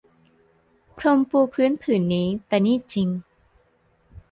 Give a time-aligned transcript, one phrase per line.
[0.97, 3.09] พรมปูพื้นผืนนี้ปราณีตจริง